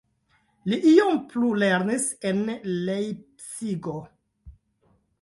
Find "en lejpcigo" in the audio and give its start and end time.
2.33-3.99